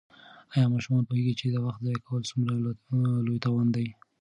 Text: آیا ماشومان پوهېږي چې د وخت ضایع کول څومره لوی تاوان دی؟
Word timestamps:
آیا 0.53 0.65
ماشومان 0.73 1.03
پوهېږي 1.09 1.33
چې 1.39 1.45
د 1.49 1.55
وخت 1.65 1.79
ضایع 1.85 1.99
کول 2.07 2.21
څومره 2.29 2.53
لوی 3.25 3.37
تاوان 3.45 3.67
دی؟ 3.75 3.87